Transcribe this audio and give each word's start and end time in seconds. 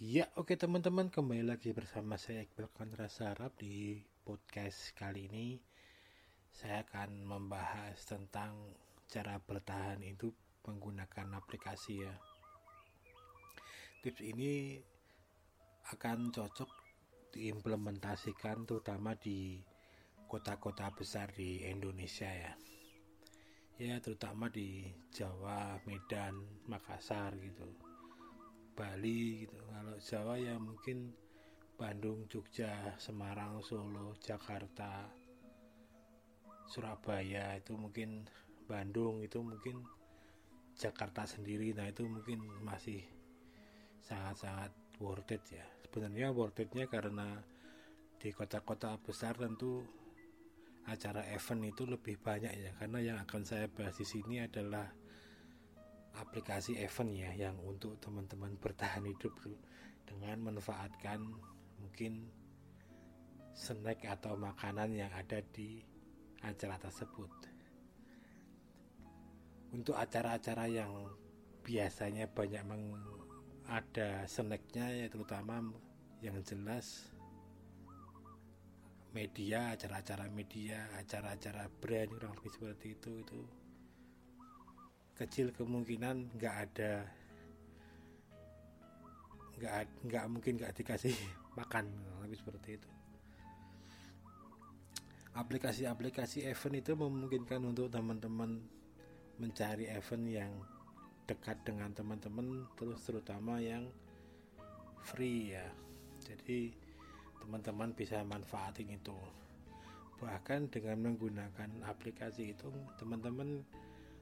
Ya, 0.00 0.32
oke 0.40 0.56
teman-teman, 0.56 1.12
kembali 1.12 1.44
lagi 1.44 1.76
bersama 1.76 2.16
saya 2.16 2.40
Iqbal 2.40 2.72
Kontra 2.72 3.04
Sarap 3.04 3.52
di 3.60 4.00
podcast 4.24 4.96
kali 4.96 5.28
ini. 5.28 5.60
Saya 6.48 6.88
akan 6.88 7.28
membahas 7.28 8.00
tentang 8.08 8.56
cara 9.12 9.36
bertahan 9.44 10.00
hidup 10.00 10.32
menggunakan 10.64 11.36
aplikasi 11.36 12.00
ya. 12.00 12.16
Tips 14.00 14.24
ini 14.24 14.80
akan 15.92 16.32
cocok 16.32 16.72
diimplementasikan 17.36 18.64
terutama 18.64 19.12
di 19.20 19.60
kota-kota 20.24 20.88
besar 20.96 21.28
di 21.36 21.60
Indonesia 21.68 22.32
ya. 22.32 22.56
Ya, 23.76 24.00
terutama 24.00 24.48
di 24.48 24.80
Jawa, 25.12 25.76
Medan, 25.84 26.40
Makassar 26.72 27.36
gitu 27.36 27.89
Bali 28.80 29.44
gitu. 29.44 29.60
Kalau 29.68 29.96
Jawa 30.00 30.34
ya 30.40 30.56
mungkin 30.56 31.12
Bandung 31.76 32.24
Jogja 32.32 32.96
Semarang 32.96 33.60
Solo 33.60 34.16
Jakarta 34.16 35.04
Surabaya 36.64 37.60
itu 37.60 37.76
mungkin 37.76 38.24
Bandung 38.64 39.20
itu 39.20 39.44
mungkin 39.44 39.84
Jakarta 40.72 41.28
sendiri. 41.28 41.76
Nah 41.76 41.92
itu 41.92 42.08
mungkin 42.08 42.40
masih 42.64 43.04
sangat-sangat 44.00 44.72
worth 44.96 45.28
it 45.28 45.44
ya. 45.52 45.66
Sebenarnya 45.84 46.32
worth 46.32 46.56
itnya 46.64 46.88
karena 46.88 47.36
di 48.16 48.32
kota-kota 48.32 48.96
besar 48.96 49.36
tentu 49.36 49.84
acara 50.88 51.20
event 51.36 51.68
itu 51.68 51.84
lebih 51.84 52.16
banyak 52.16 52.52
ya. 52.56 52.70
Karena 52.80 52.98
yang 53.04 53.18
akan 53.28 53.44
saya 53.44 53.68
bahas 53.68 54.00
di 54.00 54.08
sini 54.08 54.40
adalah 54.40 54.88
aplikasi 56.18 56.80
event 56.82 57.12
ya 57.14 57.30
yang 57.48 57.56
untuk 57.62 58.00
teman-teman 58.02 58.58
bertahan 58.58 59.06
hidup 59.06 59.34
dengan 60.08 60.50
manfaatkan 60.50 61.22
mungkin 61.78 62.26
snack 63.54 64.08
atau 64.08 64.34
makanan 64.34 64.90
yang 64.96 65.12
ada 65.14 65.38
di 65.54 65.84
acara 66.42 66.80
tersebut. 66.80 67.30
Untuk 69.70 69.94
acara-acara 69.94 70.66
yang 70.66 70.90
biasanya 71.62 72.26
banyak 72.26 72.62
meng 72.66 72.96
ada 73.70 74.26
snacknya 74.26 75.04
ya 75.04 75.06
terutama 75.06 75.62
yang 76.18 76.42
jelas 76.42 77.06
media, 79.14 79.74
acara-acara 79.74 80.26
media, 80.30 80.90
acara-acara 80.98 81.70
brand 81.78 82.10
kurang 82.10 82.34
lebih 82.38 82.50
seperti 82.50 82.86
itu 82.98 83.10
itu 83.22 83.40
kecil 85.20 85.52
kemungkinan 85.52 86.32
nggak 86.40 86.56
ada 86.64 87.04
nggak 89.60 90.08
nggak 90.08 90.24
mungkin 90.32 90.56
nggak 90.56 90.72
dikasih 90.80 91.12
makan 91.60 91.84
lebih 92.24 92.40
seperti 92.40 92.80
itu. 92.80 92.90
Aplikasi-aplikasi 95.36 96.48
event 96.48 96.80
itu 96.80 96.92
memungkinkan 96.96 97.60
untuk 97.62 97.92
teman-teman 97.92 98.64
mencari 99.36 99.86
event 99.92 100.24
yang 100.26 100.52
dekat 101.28 101.60
dengan 101.62 101.92
teman-teman 101.94 102.66
terus 102.74 103.04
terutama 103.04 103.60
yang 103.60 103.86
free 105.04 105.54
ya. 105.54 105.68
Jadi 106.24 106.72
teman-teman 107.38 107.92
bisa 107.94 108.24
manfaatin 108.24 108.90
itu. 108.90 109.14
Bahkan 110.18 110.72
dengan 110.72 111.12
menggunakan 111.12 111.86
aplikasi 111.86 112.52
itu 112.52 112.68
teman-teman 112.98 113.62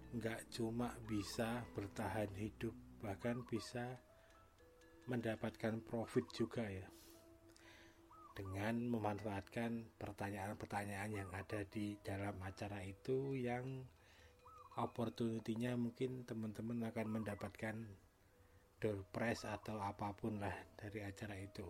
nggak 0.09 0.49
cuma 0.49 0.97
bisa 1.05 1.61
bertahan 1.77 2.33
hidup 2.33 2.73
bahkan 3.05 3.45
bisa 3.45 4.01
mendapatkan 5.09 5.81
profit 5.85 6.25
juga 6.33 6.65
ya. 6.65 6.89
Dengan 8.33 8.87
memanfaatkan 8.89 9.99
pertanyaan-pertanyaan 9.99 11.11
yang 11.11 11.31
ada 11.35 11.67
di 11.67 11.99
dalam 12.01 12.39
acara 12.41 12.81
itu 12.87 13.35
yang 13.35 13.83
opportunity-nya 14.79 15.75
mungkin 15.75 16.23
teman-teman 16.23 16.87
akan 16.87 17.07
mendapatkan 17.19 17.77
door 18.79 19.03
prize 19.11 19.43
atau 19.43 19.83
apa 19.83 20.15
pun 20.15 20.39
lah 20.39 20.55
dari 20.79 21.03
acara 21.03 21.35
itu. 21.35 21.67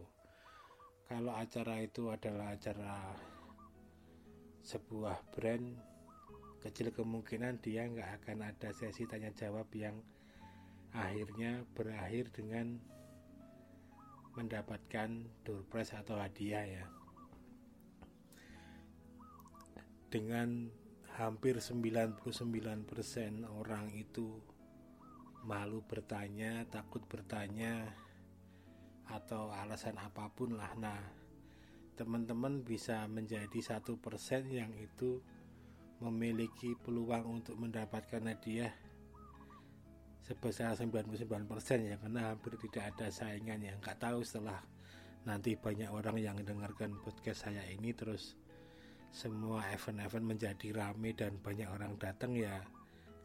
Kalau 1.08 1.32
acara 1.32 1.80
itu 1.80 2.12
adalah 2.12 2.52
acara 2.52 3.16
sebuah 4.60 5.16
brand 5.32 5.87
kecil 6.58 6.90
kemungkinan 6.90 7.62
dia 7.62 7.86
nggak 7.86 8.22
akan 8.22 8.50
ada 8.50 8.74
sesi 8.74 9.06
tanya 9.06 9.30
jawab 9.34 9.70
yang 9.74 9.98
akhirnya 10.94 11.62
berakhir 11.76 12.32
dengan 12.34 12.80
mendapatkan 14.34 15.26
door 15.42 15.66
prize 15.66 15.94
atau 15.94 16.18
hadiah 16.18 16.64
ya 16.64 16.84
dengan 20.08 20.72
hampir 21.20 21.60
99% 21.60 22.16
orang 23.44 23.92
itu 23.92 24.40
malu 25.44 25.84
bertanya, 25.84 26.64
takut 26.72 27.04
bertanya 27.04 27.92
atau 29.08 29.52
alasan 29.52 29.96
apa 30.00 30.32
pun 30.32 30.56
lah. 30.56 30.72
Nah, 30.80 31.00
teman-teman 31.96 32.64
bisa 32.64 33.04
menjadi 33.08 33.60
satu 33.60 34.00
persen 34.00 34.48
yang 34.48 34.72
itu 34.76 35.20
memiliki 35.98 36.78
peluang 36.78 37.42
untuk 37.42 37.58
mendapatkan 37.58 38.22
hadiah 38.22 38.70
sebesar 40.22 40.76
99% 40.76 41.48
ya 41.88 41.96
karena 41.96 42.34
hampir 42.34 42.54
tidak 42.68 42.94
ada 42.94 43.08
saingan 43.08 43.64
yang 43.64 43.76
nggak 43.80 43.96
tahu 43.96 44.20
setelah 44.20 44.60
nanti 45.24 45.56
banyak 45.56 45.88
orang 45.88 46.20
yang 46.20 46.36
mendengarkan 46.36 46.94
podcast 47.00 47.48
saya 47.48 47.64
ini 47.68 47.90
terus 47.96 48.36
semua 49.08 49.64
event-event 49.72 50.36
menjadi 50.36 50.68
rame 50.76 51.16
dan 51.16 51.40
banyak 51.40 51.66
orang 51.66 51.96
datang 51.96 52.36
ya 52.36 52.60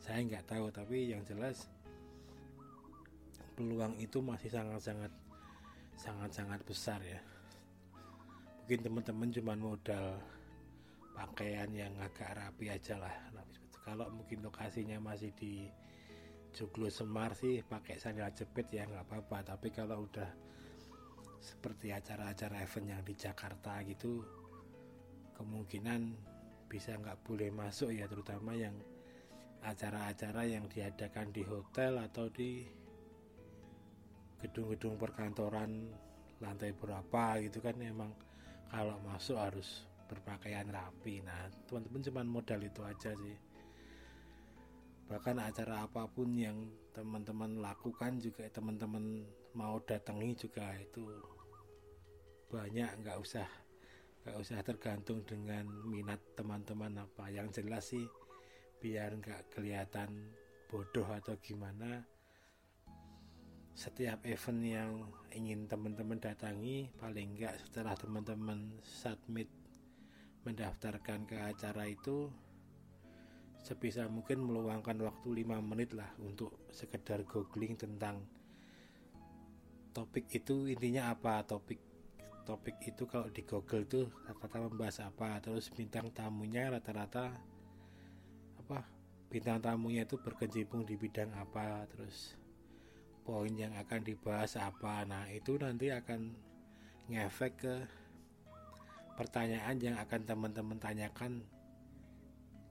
saya 0.04 0.20
nggak 0.20 0.48
tahu. 0.48 0.68
Tapi 0.68 1.16
yang 1.16 1.24
jelas 1.24 1.72
peluang 3.56 3.96
itu 4.00 4.20
masih 4.20 4.52
sangat-sangat 4.52 5.12
sangat-sangat 5.96 6.60
besar 6.68 7.00
ya. 7.04 7.20
Mungkin 8.64 8.80
teman-teman 8.84 9.30
cuma 9.32 9.54
modal 9.56 10.20
pakaian 11.14 11.70
yang 11.70 11.94
agak 12.02 12.34
rapi 12.36 12.74
aja 12.74 12.98
lah. 12.98 13.14
Kalau 13.86 14.10
mungkin 14.10 14.42
lokasinya 14.42 14.98
masih 14.98 15.32
di 15.38 15.70
Joglo 16.54 16.90
Semar 16.90 17.34
sih 17.34 17.66
pakai 17.66 17.98
sandal 17.98 18.34
jepit 18.34 18.70
ya 18.74 18.86
nggak 18.86 19.10
apa-apa. 19.10 19.54
Tapi 19.56 19.74
kalau 19.74 20.06
udah 20.10 20.30
seperti 21.44 21.92
acara-acara 21.92 22.64
event 22.64 22.88
yang 22.98 23.02
di 23.04 23.14
Jakarta 23.18 23.84
gitu 23.84 24.24
kemungkinan 25.36 26.16
bisa 26.70 26.96
nggak 26.98 27.22
boleh 27.26 27.50
masuk 27.50 27.94
ya. 27.94 28.06
Terutama 28.10 28.54
yang 28.54 28.74
acara-acara 29.64 30.44
yang 30.48 30.66
diadakan 30.70 31.34
di 31.34 31.44
hotel 31.44 32.00
atau 32.00 32.30
di 32.30 32.64
gedung-gedung 34.44 35.00
perkantoran 35.00 35.88
lantai 36.40 36.72
berapa 36.72 37.40
gitu 37.44 37.60
kan. 37.60 37.76
Emang 37.84 38.12
kalau 38.72 38.98
masuk 39.04 39.38
harus 39.40 39.86
berpakaian 40.08 40.68
rapi. 40.70 41.24
Nah 41.24 41.50
teman-teman 41.68 42.02
cuma 42.04 42.22
modal 42.26 42.60
itu 42.64 42.82
aja 42.84 43.12
sih. 43.16 43.38
Bahkan 45.08 45.38
acara 45.40 45.84
apa 45.84 46.08
pun 46.08 46.32
yang 46.34 46.70
teman-teman 46.96 47.60
lakukan 47.60 48.22
juga 48.22 48.48
teman-teman 48.50 49.26
mau 49.54 49.78
datangi 49.84 50.34
juga 50.38 50.74
itu 50.78 51.04
banyak 52.50 53.02
nggak 53.02 53.18
usah 53.18 53.50
nggak 54.24 54.38
usah 54.40 54.60
tergantung 54.64 55.26
dengan 55.28 55.68
minat 55.86 56.22
teman-teman 56.38 57.04
apa. 57.04 57.28
Yang 57.30 57.62
jelas 57.62 57.84
sih 57.92 58.06
biar 58.80 59.16
nggak 59.16 59.56
kelihatan 59.56 60.32
bodoh 60.68 61.06
atau 61.06 61.38
gimana 61.40 62.04
setiap 63.74 64.22
event 64.30 64.62
yang 64.62 64.92
ingin 65.34 65.66
teman-teman 65.66 66.22
datangi 66.22 66.94
paling 67.02 67.34
nggak 67.34 67.58
setelah 67.58 67.98
teman-teman 67.98 68.78
submit 68.86 69.50
mendaftarkan 70.44 71.24
ke 71.28 71.40
acara 71.40 71.88
itu 71.88 72.28
sebisa 73.64 74.12
mungkin 74.12 74.44
meluangkan 74.44 75.00
waktu 75.00 75.48
5 75.48 75.64
menit 75.64 75.96
lah 75.96 76.12
untuk 76.20 76.68
sekedar 76.76 77.24
googling 77.24 77.80
tentang 77.80 78.28
topik 79.96 80.28
itu. 80.36 80.68
Intinya 80.68 81.16
apa? 81.16 81.48
Topik 81.48 81.80
topik 82.44 82.76
itu 82.84 83.08
kalau 83.08 83.32
di 83.32 83.48
Google 83.48 83.88
tuh 83.88 84.12
rata-rata 84.28 84.68
membahas 84.68 84.98
apa? 85.08 85.40
Terus 85.40 85.72
bintang 85.72 86.12
tamunya 86.12 86.68
rata-rata 86.68 87.32
apa? 88.60 88.84
Bintang 89.32 89.64
tamunya 89.64 90.04
itu 90.04 90.20
berkecimpung 90.20 90.84
di 90.84 91.00
bidang 91.00 91.32
apa? 91.40 91.88
Terus 91.88 92.36
poin 93.24 93.56
yang 93.56 93.72
akan 93.80 94.04
dibahas 94.04 94.60
apa? 94.60 95.08
Nah 95.08 95.32
itu 95.32 95.56
nanti 95.56 95.88
akan 95.88 96.36
ngefek 97.08 97.54
ke 97.56 97.76
pertanyaan 99.14 99.78
yang 99.78 99.96
akan 100.02 100.22
teman-teman 100.26 100.78
tanyakan 100.82 101.46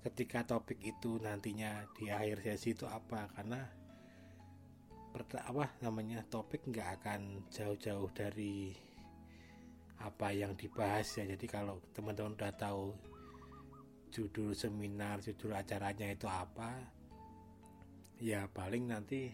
ketika 0.03 0.43
topik 0.43 0.83
itu 0.83 1.23
nantinya 1.23 1.87
di 1.95 2.11
akhir 2.11 2.43
sesi 2.43 2.75
itu 2.75 2.87
apa. 2.91 3.31
Karena 3.31 3.63
apa 5.47 5.67
namanya 5.85 6.25
topik 6.27 6.67
nggak 6.67 6.89
akan 7.01 7.47
jauh-jauh 7.53 8.11
dari 8.11 8.75
apa 10.03 10.35
yang 10.35 10.59
dibahas 10.59 11.07
ya. 11.19 11.25
Jadi 11.29 11.47
kalau 11.47 11.79
teman-teman 11.95 12.35
udah 12.35 12.53
tahu 12.59 12.91
judul 14.13 14.53
seminar 14.53 15.25
judul 15.25 15.57
acaranya 15.57 16.13
itu 16.13 16.29
apa 16.29 16.77
ya 18.21 18.45
paling 18.45 18.93
nanti 18.93 19.33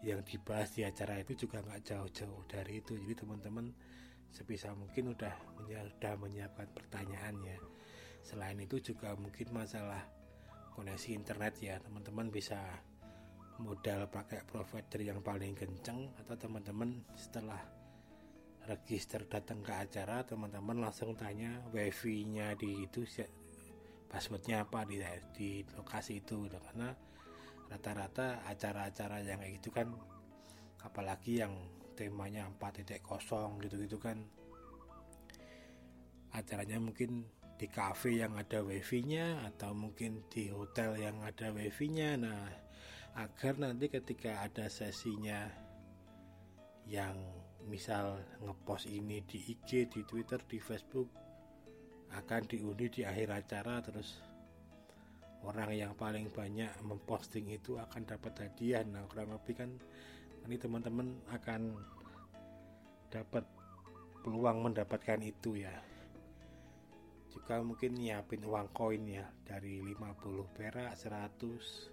yang 0.00 0.24
dibahas 0.24 0.72
di 0.72 0.80
acara 0.80 1.20
itu 1.20 1.44
juga 1.44 1.60
nggak 1.60 1.82
jauh-jauh 1.82 2.42
dari 2.46 2.78
itu. 2.78 2.94
Jadi 2.94 3.14
teman-teman 3.18 3.74
sebisa 4.30 4.74
mungkin 4.76 5.14
udah 5.16 5.34
sudah 5.66 6.14
menyiapkan 6.18 6.68
pertanyaan 6.70 7.36
ya 7.42 7.58
selain 8.22 8.58
itu 8.58 8.82
juga 8.82 9.14
mungkin 9.14 9.54
masalah 9.54 10.02
koneksi 10.74 11.14
internet 11.14 11.54
ya 11.62 11.78
teman-teman 11.80 12.28
bisa 12.28 12.58
modal 13.62 14.10
pakai 14.12 14.44
provider 14.44 15.00
yang 15.00 15.24
paling 15.24 15.56
kenceng 15.56 16.12
atau 16.20 16.36
teman-teman 16.36 17.00
setelah 17.16 17.58
register 18.66 19.24
datang 19.24 19.62
ke 19.62 19.72
acara 19.72 20.26
teman-teman 20.26 20.82
langsung 20.82 21.14
tanya 21.14 21.62
wifi 21.70 22.26
nya 22.26 22.52
di 22.58 22.84
itu 22.84 23.06
passwordnya 24.10 24.66
apa 24.66 24.84
di, 24.84 25.00
di 25.32 25.50
lokasi 25.74 26.20
itu 26.20 26.44
gitu. 26.50 26.58
karena 26.60 26.92
rata-rata 27.66 28.46
acara-acara 28.46 29.22
yang 29.22 29.38
kayak 29.42 29.54
gitu 29.58 29.70
kan 29.74 29.88
apalagi 30.82 31.42
yang 31.42 31.54
temanya 31.96 32.44
4.0 32.60 33.64
gitu-gitu 33.64 33.96
kan. 33.96 34.20
Acaranya 36.36 36.76
mungkin 36.76 37.24
di 37.56 37.66
cafe 37.72 38.20
yang 38.20 38.36
ada 38.36 38.60
wifi-nya 38.60 39.40
atau 39.48 39.72
mungkin 39.72 40.28
di 40.28 40.52
hotel 40.52 41.00
yang 41.00 41.24
ada 41.24 41.48
wifi-nya. 41.48 42.20
Nah 42.20 42.44
agar 43.16 43.56
nanti 43.56 43.88
ketika 43.88 44.44
ada 44.44 44.68
sesinya 44.68 45.48
yang 46.84 47.16
misal 47.64 48.20
ngepost 48.44 48.86
ini 48.86 49.24
di 49.24 49.56
IG, 49.56 49.88
di 49.88 50.04
Twitter, 50.04 50.38
di 50.44 50.60
Facebook 50.60 51.08
akan 52.12 52.42
diundi 52.46 52.86
di 52.92 53.02
akhir 53.02 53.28
acara 53.32 53.82
terus 53.82 54.20
orang 55.42 55.74
yang 55.74 55.92
paling 55.96 56.28
banyak 56.30 56.70
memposting 56.84 57.50
itu 57.50 57.80
akan 57.80 58.04
dapat 58.04 58.46
hadiah. 58.46 58.84
Nah 58.84 59.08
kurang 59.08 59.32
lebih 59.32 59.54
kan 59.56 59.70
ini 60.46 60.62
teman-teman 60.62 61.26
akan 61.34 61.74
dapat 63.10 63.42
peluang 64.22 64.70
mendapatkan 64.70 65.18
itu 65.26 65.58
ya. 65.58 65.74
Juga 67.30 67.62
mungkin 67.62 67.94
nyiapin 67.98 68.44
uang 68.46 68.68
koin 68.70 69.06
ya 69.10 69.26
dari 69.42 69.82
50 69.82 70.46
perak 70.54 70.94
100 70.94 71.90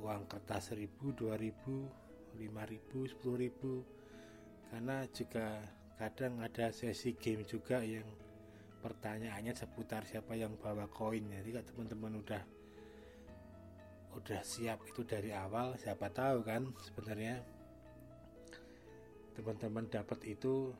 uang 0.00 0.24
kertas 0.30 0.70
1000 0.72 1.12
2000 1.12 2.38
5000 2.38 3.18
10000 3.18 4.70
karena 4.70 5.02
juga 5.10 5.46
kadang 5.96 6.44
ada 6.44 6.68
sesi 6.70 7.16
game 7.16 7.48
juga 7.48 7.80
yang 7.82 8.04
pertanyaannya 8.86 9.50
seputar 9.58 10.06
siapa 10.06 10.38
yang 10.38 10.54
bawa 10.54 10.86
koin. 10.86 11.26
Jadi 11.26 11.50
kalau 11.50 11.66
teman-teman 11.66 12.22
udah 12.22 12.42
udah 14.14 14.40
siap 14.46 14.86
itu 14.86 15.02
dari 15.02 15.34
awal 15.34 15.74
siapa 15.74 16.08
tahu 16.08 16.46
kan 16.46 16.70
sebenarnya 16.80 17.42
teman-teman 19.36 19.90
dapat 19.90 20.22
itu 20.24 20.72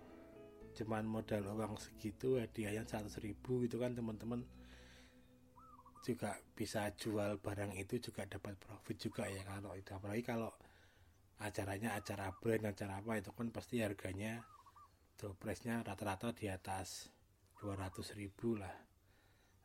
cuman 0.78 1.04
modal 1.04 1.44
uang 1.52 1.76
segitu 1.76 2.38
hadiahnya 2.38 2.86
100 2.86 3.10
ribu 3.26 3.66
gitu 3.66 3.82
kan 3.82 3.98
teman-teman. 3.98 4.46
Juga 6.06 6.38
bisa 6.54 6.86
jual 6.94 7.42
barang 7.42 7.74
itu 7.74 7.98
juga 7.98 8.22
dapat 8.30 8.54
profit 8.54 8.96
juga 9.02 9.26
ya 9.26 9.42
kalau 9.42 9.74
itu. 9.74 9.90
Apalagi 9.90 10.22
kalau 10.22 10.54
acaranya 11.42 11.98
acara 11.98 12.30
brand 12.30 12.70
acara 12.70 13.02
apa 13.02 13.18
itu 13.18 13.34
kan 13.34 13.50
pasti 13.50 13.82
harganya 13.82 14.46
door 15.18 15.34
price-nya 15.36 15.84
rata-rata 15.84 16.32
di 16.32 16.46
atas 16.48 17.15
200 17.60 18.18
ribu 18.20 18.56
lah. 18.56 18.72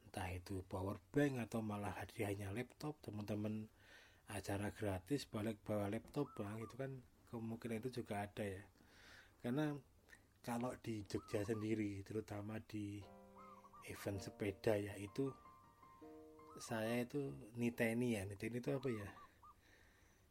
Entah 0.08 0.28
itu 0.32 0.64
power 0.68 1.00
bank 1.12 1.40
atau 1.48 1.64
malah 1.64 1.96
hadiahnya 2.00 2.52
laptop 2.52 3.00
teman-teman 3.04 3.68
acara 4.32 4.72
gratis 4.72 5.28
balik 5.28 5.60
bawa 5.64 5.92
laptop 5.92 6.32
bang 6.36 6.60
itu 6.60 6.76
kan. 6.76 6.92
Kemungkinan 7.32 7.80
itu 7.80 8.04
juga 8.04 8.28
ada 8.28 8.44
ya. 8.44 8.64
Karena 9.40 9.72
kalau 10.44 10.76
di 10.84 11.08
Jogja 11.08 11.48
sendiri 11.48 12.04
terutama 12.04 12.60
di 12.60 13.00
event 13.88 14.20
sepeda 14.20 14.76
ya 14.76 14.94
itu 15.00 15.32
saya 16.60 17.02
itu 17.08 17.32
niteni 17.56 18.20
ya. 18.20 18.28
Niteni 18.28 18.60
itu 18.60 18.70
apa 18.76 18.90
ya? 18.92 19.10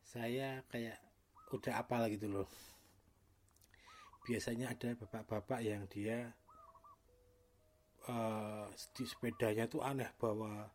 Saya 0.04 0.60
kayak 0.68 0.98
udah 1.50 1.74
apa 1.80 2.06
gitu 2.12 2.30
loh. 2.30 2.48
Biasanya 4.28 4.70
ada 4.70 4.92
bapak-bapak 4.94 5.60
yang 5.64 5.88
dia 5.88 6.36
uh, 8.08 8.70
di 8.96 9.04
sepedanya 9.04 9.68
tuh 9.68 9.84
aneh 9.84 10.08
bawa 10.16 10.70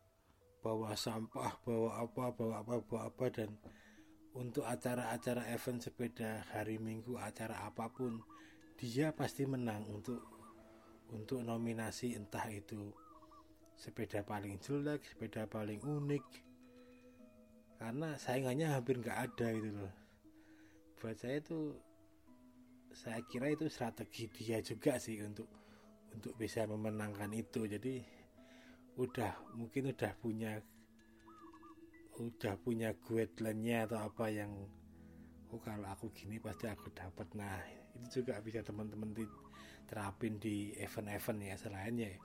bawa 0.62 0.94
sampah 0.98 1.58
bawa 1.62 2.02
apa 2.02 2.24
bawa 2.34 2.54
apa 2.62 2.74
bawa 2.82 3.00
apa 3.10 3.26
dan 3.30 3.50
untuk 4.36 4.68
acara-acara 4.68 5.48
event 5.48 5.80
sepeda 5.80 6.44
hari 6.52 6.76
minggu 6.76 7.16
acara 7.16 7.64
apa 7.64 7.88
pun 7.88 8.20
dia 8.76 9.08
pasti 9.16 9.48
menang 9.48 9.88
untuk 9.88 10.20
untuk 11.08 11.40
nominasi 11.40 12.12
entah 12.12 12.44
itu 12.52 12.92
sepeda 13.76 14.20
paling 14.24 14.60
jelek 14.60 15.04
sepeda 15.08 15.48
paling 15.48 15.80
unik. 15.80 16.26
Karena 17.76 18.16
saingannya 18.16 18.72
hampir 18.72 19.00
nggak 19.00 19.18
ada 19.32 19.48
gitu 19.52 19.70
loh. 19.72 19.92
Buat 20.96 21.16
saya 21.20 21.40
itu 21.40 21.76
saya 22.96 23.20
kira 23.28 23.52
itu 23.52 23.68
strategi 23.68 24.32
dia 24.32 24.64
juga 24.64 24.96
sih 24.96 25.20
untuk 25.20 25.48
untuk 26.16 26.32
bisa 26.40 26.64
memenangkan 26.64 27.30
itu. 27.36 27.68
Jadi 27.68 28.00
udah 28.96 29.36
mungkin 29.54 29.92
udah 29.92 30.12
punya 30.16 30.56
udah 32.16 32.54
punya 32.64 32.96
guideline-nya 32.96 33.84
atau 33.84 34.08
apa 34.08 34.32
yang 34.32 34.52
oh 35.52 35.60
kalau 35.60 35.84
aku 35.92 36.08
gini 36.16 36.40
pasti 36.40 36.64
aku 36.64 36.88
dapat. 36.96 37.28
Nah 37.36 37.60
itu 37.92 38.24
juga 38.24 38.40
bisa 38.40 38.64
teman-teman 38.64 39.12
terapin 39.84 40.40
di 40.40 40.72
event-event 40.80 41.38
ya 41.44 41.54
selainnya 41.60 42.08
ya 42.10 42.20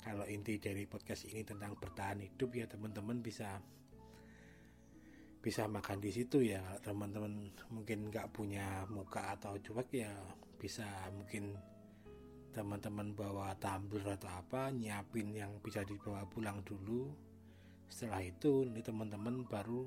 kalau 0.00 0.24
inti 0.24 0.56
dari 0.56 0.88
podcast 0.88 1.28
ini 1.28 1.44
tentang 1.44 1.76
bertahan 1.76 2.24
hidup 2.24 2.56
ya 2.56 2.64
teman-teman 2.64 3.20
bisa 3.20 3.60
bisa 5.40 5.64
makan 5.68 6.00
di 6.00 6.12
situ 6.12 6.44
ya. 6.44 6.60
Teman-teman 6.84 7.52
mungkin 7.72 8.12
nggak 8.12 8.32
punya 8.32 8.84
muka 8.92 9.36
atau 9.36 9.56
cuek 9.56 9.88
ya 9.92 10.12
bisa 10.60 10.84
mungkin 11.16 11.56
teman-teman 12.50 13.14
bawa 13.14 13.54
tumbler 13.62 14.18
atau 14.18 14.26
apa 14.26 14.74
nyiapin 14.74 15.30
yang 15.30 15.62
bisa 15.62 15.86
dibawa 15.86 16.26
pulang 16.26 16.58
dulu. 16.66 17.06
Setelah 17.86 18.26
itu 18.26 18.66
ini 18.66 18.82
teman-teman 18.82 19.46
baru 19.46 19.86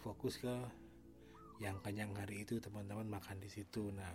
fokus 0.00 0.40
ke 0.40 0.56
yang 1.60 1.76
kenyang 1.84 2.16
hari 2.16 2.48
itu 2.48 2.56
teman-teman 2.56 3.04
makan 3.04 3.36
di 3.36 3.52
situ. 3.52 3.92
Nah 3.92 4.08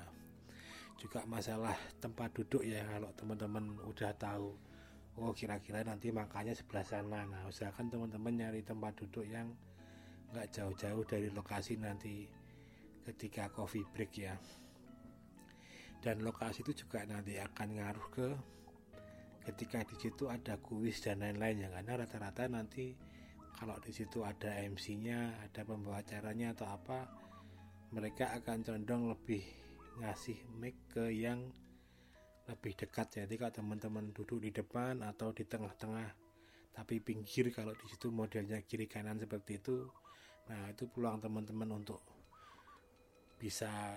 juga 0.98 1.22
masalah 1.30 1.77
tempat 2.01 2.34
duduk 2.34 2.65
ya 2.65 2.82
kalau 2.89 3.13
teman-teman 3.13 3.77
udah 3.86 4.12
tahu 4.18 4.58
oh 5.22 5.32
kira-kira 5.32 5.86
nanti 5.86 6.10
makanya 6.10 6.58
sebelah 6.58 6.86
sana. 6.86 7.22
Nah 7.30 7.46
usahakan 7.46 7.94
teman-teman 7.94 8.34
nyari 8.34 8.65
tempat 8.65 8.98
duduk 8.98 9.30
yang 9.30 9.54
nggak 10.34 10.50
jauh-jauh 10.50 11.06
dari 11.06 11.30
lokasi 11.30 11.77
nanti 11.77 12.25
ketika 13.06 13.46
coffee 13.54 13.86
break 13.94 14.18
ya 14.18 14.34
dan 16.04 16.22
lokasi 16.22 16.64
itu 16.66 16.86
juga 16.86 17.04
nanti 17.06 17.38
akan 17.38 17.68
ngaruh 17.78 18.08
ke 18.12 18.28
ketika 19.46 19.86
di 19.86 19.96
situ 20.02 20.25
ada 20.32 20.58
kuis 20.58 21.00
dan 21.06 21.22
lain-lain 21.22 21.66
ya 21.66 21.70
karena 21.70 22.02
rata-rata 22.02 22.50
nanti 22.50 22.98
kalau 23.56 23.78
di 23.80 23.94
situ 23.94 24.25
ada 24.25 24.52
MC-nya 24.66 25.46
ada 25.46 25.62
pembawa 25.64 26.02
acaranya 26.02 26.58
atau 26.58 26.68
apa 26.68 27.08
mereka 27.94 28.34
akan 28.36 28.66
condong 28.66 29.08
lebih 29.14 29.46
ngasih 30.02 30.36
mic 30.60 30.75
ke 30.92 31.08
yang 31.14 31.40
lebih 32.46 32.75
dekat. 32.75 33.24
Jadi 33.24 33.40
kalau 33.40 33.54
teman-teman 33.56 34.12
duduk 34.12 34.44
di 34.44 34.52
depan 34.52 35.02
atau 35.02 35.32
di 35.32 35.48
tengah-tengah 35.48 36.25
tapi 36.75 37.00
pinggir 37.00 37.56
kalau 37.56 37.72
di 37.72 37.88
situ 37.88 38.12
modelnya 38.12 38.60
kiri 38.68 38.92
kanan 38.92 39.16
seperti 39.16 39.64
itu 39.64 39.88
nah 40.52 40.70
itu 40.70 40.92
peluang 40.92 41.24
teman-teman 41.24 41.72
untuk 41.72 42.04
bisa 43.40 43.96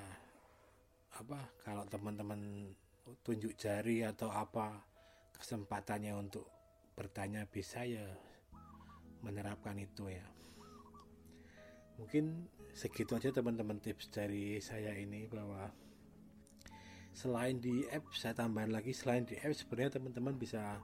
apa 1.17 1.41
kalau 1.65 1.89
teman-teman 1.89 2.73
tunjuk 3.25 3.57
jari 3.57 4.05
atau 4.05 4.29
apa 4.29 4.85
kesempatannya 5.33 6.13
untuk 6.13 6.45
bertanya 6.93 7.47
bisa 7.49 7.87
ya 7.87 8.05
menerapkan 9.23 9.79
itu 9.79 10.11
ya. 10.11 10.27
Mungkin 11.99 12.47
segitu 12.75 13.19
aja 13.19 13.35
teman-teman 13.35 13.83
tips 13.83 14.11
dari 14.11 14.63
saya 14.63 14.95
ini 14.95 15.27
bahwa 15.27 15.67
selain 17.11 17.59
di 17.59 17.83
app 17.91 18.15
saya 18.15 18.39
tambahin 18.39 18.71
lagi 18.71 18.95
selain 18.95 19.27
di 19.27 19.35
app 19.35 19.55
sebenarnya 19.55 19.99
teman-teman 19.99 20.39
bisa 20.39 20.79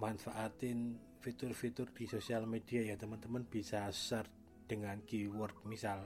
manfaatin 0.00 0.96
fitur-fitur 1.20 1.92
di 1.92 2.08
sosial 2.08 2.48
media 2.48 2.80
ya. 2.84 2.96
Teman-teman 2.96 3.44
bisa 3.44 3.88
search 3.92 4.32
dengan 4.64 5.00
keyword 5.04 5.54
misal 5.68 6.00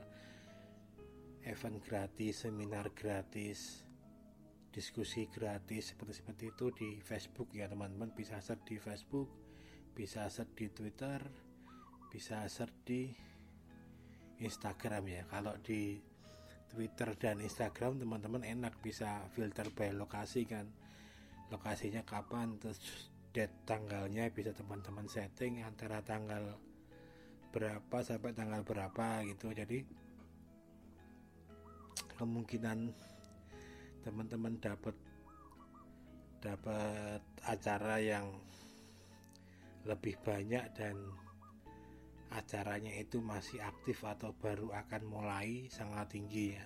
event 1.44 1.80
gratis, 1.80 2.44
seminar 2.44 2.92
gratis, 2.92 3.84
diskusi 4.70 5.26
gratis 5.28 5.94
seperti 5.94 6.12
seperti 6.16 6.44
itu 6.52 6.66
di 6.72 6.90
Facebook 7.00 7.52
ya 7.56 7.68
teman-teman. 7.68 8.12
Bisa 8.12 8.40
search 8.42 8.64
di 8.68 8.76
Facebook, 8.76 9.28
bisa 9.96 10.28
search 10.28 10.52
di 10.56 10.66
Twitter, 10.68 11.20
bisa 12.12 12.44
search 12.48 12.76
di 12.84 13.08
Instagram 14.40 15.04
ya. 15.08 15.22
Kalau 15.28 15.56
di 15.60 16.00
Twitter 16.70 17.18
dan 17.18 17.42
Instagram 17.42 17.98
teman-teman 17.98 18.46
enak. 18.46 18.78
Bisa 18.78 19.26
filter 19.34 19.66
by 19.74 19.90
lokasi 19.90 20.46
kan. 20.46 20.70
Lokasinya 21.50 22.06
kapan 22.06 22.56
terus 22.62 22.78
date 23.34 23.66
tanggalnya 23.66 24.30
bisa 24.30 24.54
teman-teman 24.54 25.10
setting 25.10 25.66
antara 25.66 26.02
tanggal 26.02 26.58
berapa 27.50 27.98
sampai 28.06 28.30
tanggal 28.30 28.62
berapa 28.62 29.26
gitu. 29.26 29.50
Jadi 29.50 29.82
kemungkinan 32.20 32.92
teman-teman 34.04 34.60
dapat 34.60 34.92
dapat 36.44 37.20
acara 37.48 37.96
yang 37.96 38.28
lebih 39.88 40.20
banyak 40.20 40.68
dan 40.76 40.96
acaranya 42.32 42.92
itu 43.00 43.24
masih 43.24 43.64
aktif 43.64 44.04
atau 44.04 44.36
baru 44.36 44.68
akan 44.76 45.02
mulai 45.08 45.66
sangat 45.72 46.12
tinggi 46.12 46.56
ya. 46.56 46.64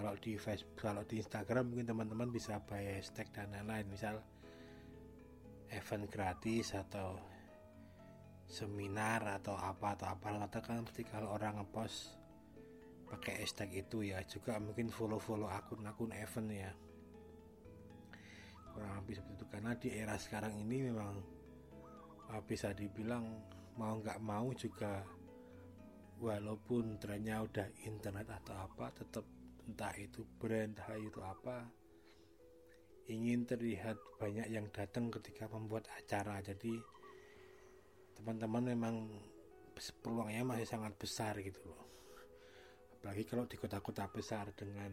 Kalau 0.00 0.16
di 0.16 0.32
Facebook 0.40 0.80
kalau 0.80 1.04
di 1.04 1.20
Instagram 1.20 1.68
mungkin 1.68 1.92
teman-teman 1.92 2.32
bisa 2.32 2.56
buy 2.64 2.96
hashtag 2.96 3.28
dan 3.36 3.52
lain-lain. 3.52 3.84
Misal 3.92 4.16
event 5.68 6.08
gratis 6.08 6.72
atau 6.72 7.20
seminar 8.50 9.22
atau 9.38 9.54
apa 9.54 9.94
atau 9.94 10.10
apa 10.10 10.26
rata 10.34 10.58
kan 10.58 10.82
pasti 10.82 11.06
kalau 11.06 11.30
orang 11.38 11.62
ngepost 11.62 12.19
pakai 13.10 13.42
hashtag 13.42 13.82
itu 13.82 14.06
ya. 14.06 14.22
Juga 14.22 14.56
mungkin 14.62 14.88
follow-follow 14.88 15.50
akun-akun 15.50 16.14
event 16.14 16.48
ya. 16.54 16.72
Kurang 18.70 19.02
lebih 19.02 19.18
seperti 19.18 19.34
itu. 19.34 19.46
Karena 19.50 19.72
di 19.74 19.88
era 19.90 20.14
sekarang 20.14 20.54
ini 20.62 20.76
memang 20.86 21.12
ah, 22.30 22.42
bisa 22.46 22.70
dibilang 22.70 23.26
mau 23.74 23.98
nggak 23.98 24.22
mau 24.22 24.54
juga 24.54 25.02
walaupun 26.22 27.00
trennya 27.00 27.42
udah 27.42 27.66
internet 27.88 28.28
atau 28.44 28.54
apa 28.54 28.92
tetap 28.92 29.24
entah 29.64 29.94
itu 29.96 30.20
brand 30.36 30.76
entah 30.76 30.92
itu 31.00 31.20
apa 31.24 31.64
ingin 33.08 33.48
terlihat 33.48 33.96
banyak 34.20 34.46
yang 34.52 34.70
datang 34.70 35.10
ketika 35.10 35.50
membuat 35.50 35.90
acara. 35.98 36.38
Jadi 36.38 36.78
teman-teman 38.14 38.70
memang 38.70 38.94
peluangnya 40.04 40.44
masih 40.44 40.68
sangat 40.68 40.92
besar 41.00 41.34
gitu 41.40 41.64
loh 41.64 41.90
apalagi 43.00 43.24
kalau 43.24 43.48
di 43.48 43.56
kota-kota 43.56 44.04
besar 44.12 44.52
dengan 44.52 44.92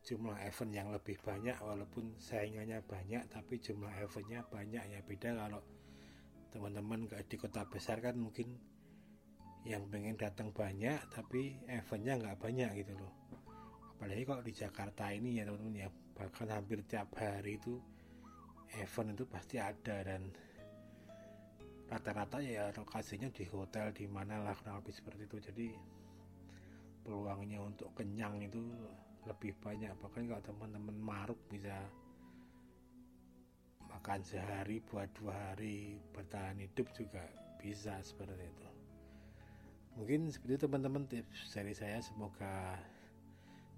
jumlah 0.00 0.34
event 0.48 0.72
yang 0.72 0.88
lebih 0.88 1.20
banyak 1.20 1.60
walaupun 1.60 2.16
saingannya 2.16 2.80
banyak 2.82 3.28
tapi 3.28 3.60
jumlah 3.60 3.92
eventnya 4.00 4.40
banyak 4.48 4.80
ya 4.80 5.04
beda. 5.04 5.36
Kalau 5.36 5.60
teman-teman 6.48 7.12
di 7.28 7.36
kota 7.36 7.68
besar 7.68 8.00
kan 8.00 8.16
mungkin 8.16 8.56
yang 9.68 9.86
pengen 9.92 10.16
datang 10.16 10.50
banyak 10.50 10.98
tapi 11.12 11.60
eventnya 11.68 12.16
nggak 12.18 12.40
banyak 12.40 12.70
gitu 12.80 12.96
loh. 12.96 13.12
Apalagi 13.94 14.24
kalau 14.24 14.42
di 14.42 14.52
Jakarta 14.56 15.12
ini 15.12 15.36
ya 15.36 15.46
teman-teman 15.46 15.86
ya 15.86 15.88
bahkan 16.16 16.48
hampir 16.48 16.80
tiap 16.88 17.12
hari 17.14 17.60
itu 17.60 17.76
event 18.80 19.14
itu 19.14 19.24
pasti 19.28 19.60
ada. 19.60 20.02
Dan 20.02 20.32
rata-rata 21.86 22.40
ya 22.40 22.72
lokasinya 22.72 23.28
di 23.28 23.44
hotel 23.46 23.92
di 23.92 24.08
mana 24.08 24.42
lah 24.42 24.56
kurang 24.58 24.80
lebih 24.82 24.96
seperti 24.96 25.30
itu. 25.30 25.38
Jadi 25.38 25.68
peluangnya 27.02 27.58
untuk 27.62 27.90
kenyang 27.94 28.42
itu 28.42 28.62
lebih 29.26 29.54
banyak. 29.62 29.92
Bahkan 30.02 30.22
kalau 30.26 30.42
teman-teman 30.42 30.96
maruk 30.98 31.38
bisa 31.50 31.74
makan 33.90 34.24
sehari 34.24 34.82
buat 34.88 35.06
dua 35.14 35.34
hari 35.52 36.00
bertahan 36.16 36.58
hidup 36.58 36.88
juga 36.96 37.22
bisa 37.60 37.98
seperti 38.02 38.48
itu. 38.48 38.70
Mungkin 39.94 40.32
seperti 40.32 40.56
itu 40.56 40.64
teman-teman 40.64 41.04
tips 41.06 41.52
dari 41.52 41.74
saya. 41.76 42.00
Semoga 42.00 42.80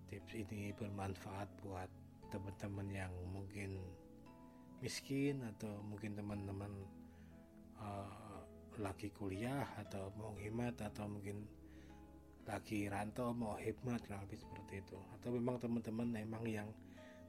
tips 0.08 0.32
ini 0.32 0.70
bermanfaat 0.72 1.50
buat 1.66 1.90
teman-teman 2.30 2.88
yang 2.88 3.12
mungkin 3.34 3.82
miskin 4.78 5.42
atau 5.54 5.80
mungkin 5.82 6.14
teman-teman 6.14 6.72
uh, 7.80 8.42
lagi 8.78 9.10
kuliah 9.14 9.66
atau 9.78 10.10
mau 10.18 10.34
hemat 10.38 10.78
atau 10.82 11.06
mungkin 11.06 11.46
lagi 12.44 12.86
rantau 12.88 13.32
mau 13.32 13.56
hemat 13.56 14.04
lebih 14.08 14.38
seperti 14.40 14.84
itu. 14.84 14.98
Atau 15.18 15.32
memang 15.32 15.56
teman-teman 15.60 16.08
memang 16.08 16.44
yang 16.44 16.68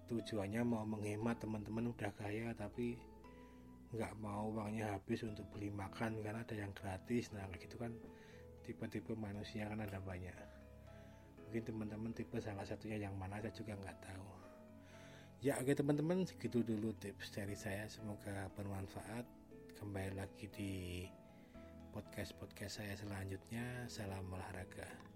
tujuannya 0.06 0.62
mau 0.62 0.86
menghemat 0.86 1.42
teman-teman 1.42 1.90
udah 1.90 2.12
kaya 2.14 2.54
tapi 2.54 3.00
nggak 3.96 4.14
mau 4.20 4.52
uangnya 4.52 4.92
habis 4.94 5.24
untuk 5.24 5.48
beli 5.56 5.72
makan 5.72 6.20
karena 6.22 6.44
ada 6.44 6.56
yang 6.56 6.72
gratis. 6.76 7.32
Nah 7.32 7.48
gitu 7.56 7.80
kan 7.80 7.96
tipe-tipe 8.68 9.16
manusia 9.16 9.66
kan 9.72 9.82
ada 9.82 9.98
banyak. 10.04 10.36
Mungkin 11.48 11.64
teman-teman 11.64 12.12
tipe 12.12 12.36
salah 12.42 12.66
satunya 12.68 13.08
yang 13.08 13.16
mana 13.16 13.40
saya 13.40 13.54
juga 13.54 13.78
nggak 13.78 14.00
tahu. 14.04 14.30
Ya 15.46 15.62
oke 15.62 15.72
teman-teman 15.78 16.26
segitu 16.26 16.66
dulu 16.66 16.92
tips 16.98 17.32
dari 17.32 17.54
saya. 17.54 17.86
Semoga 17.86 18.50
bermanfaat. 18.58 19.26
Kembali 19.76 20.16
lagi 20.18 20.48
di 20.50 21.04
podcast 21.96 22.36
podcast 22.36 22.84
saya 22.84 22.92
selanjutnya. 23.00 23.88
Salam 23.88 24.28
olahraga 24.28 25.15